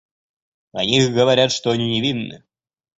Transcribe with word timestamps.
О 0.73 0.83
них 0.83 1.13
говорят, 1.13 1.51
что 1.51 1.69
они 1.69 1.87
невинны. 1.99 2.43